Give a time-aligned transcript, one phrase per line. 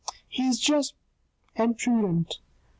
[0.27, 0.95] He is just
[1.55, 2.39] and prudent.